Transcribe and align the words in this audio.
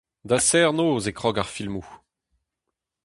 Da 0.27 0.37
serr-noz 0.47 1.05
e 1.09 1.11
krog 1.17 1.37
ar 1.41 1.49
filmoù! 1.55 1.87